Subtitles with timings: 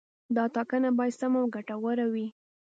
[0.35, 2.27] دا ټاکنه باید سمه او ګټوره وي.